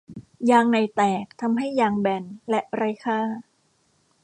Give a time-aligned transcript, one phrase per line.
[0.51, 3.19] ยางในแตกทำให้ยางแบนและไร้ค่า